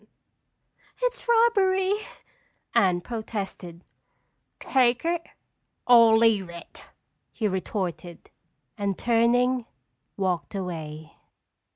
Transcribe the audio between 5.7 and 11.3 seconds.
or leave it," he retorted, and turning, walked away.